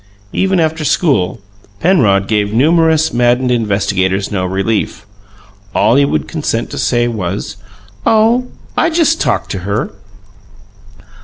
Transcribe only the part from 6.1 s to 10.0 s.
consent to say was: "Oh, I just TALKED to her."